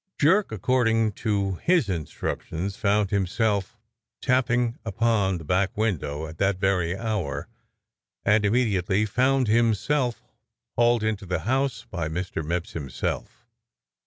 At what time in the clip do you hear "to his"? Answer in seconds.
1.21-1.87